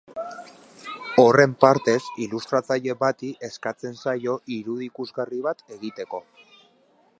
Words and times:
Horren 1.23 1.53
partez, 1.65 1.99
ilustratzaile 2.25 2.97
bati 3.05 3.31
eskatzen 3.49 3.95
zaio 4.07 4.35
irudi 4.57 4.87
ikusgarri 4.95 5.43
bat 5.51 5.65
egiteko. 5.79 6.27